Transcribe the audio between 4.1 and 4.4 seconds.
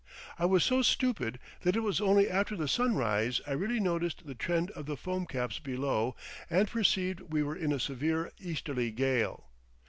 the